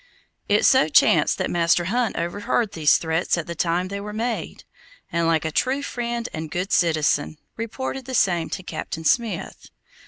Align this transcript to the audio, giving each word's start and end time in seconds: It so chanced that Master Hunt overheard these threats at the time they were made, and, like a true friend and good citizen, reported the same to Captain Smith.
It 0.49 0.65
so 0.65 0.87
chanced 0.87 1.37
that 1.37 1.51
Master 1.51 1.85
Hunt 1.85 2.15
overheard 2.17 2.71
these 2.71 2.97
threats 2.97 3.37
at 3.37 3.45
the 3.45 3.53
time 3.53 3.87
they 3.89 4.01
were 4.01 4.13
made, 4.13 4.63
and, 5.11 5.27
like 5.27 5.45
a 5.45 5.51
true 5.51 5.83
friend 5.83 6.27
and 6.33 6.49
good 6.49 6.71
citizen, 6.73 7.37
reported 7.55 8.05
the 8.05 8.15
same 8.15 8.49
to 8.49 8.63
Captain 8.63 9.05
Smith. 9.05 9.69